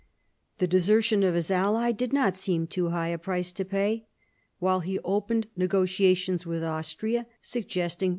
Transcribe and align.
The 0.57 0.65
desertion 0.65 1.21
of 1.21 1.35
his 1.35 1.51
ally 1.51 1.91
did 1.91 2.11
not 2.11 2.35
seem 2.35 2.65
to 2.65 2.87
him 2.87 2.89
too 2.89 2.89
high 2.89 3.09
a 3.09 3.19
price 3.19 3.51
to 3.51 3.63
pay. 3.63 4.07
While 4.57 4.79
he 4.79 4.97
opened 5.01 5.45
negotiations 5.55 6.43
with 6.43 6.63
Austria, 6.63 7.27
suggesting 7.43 8.09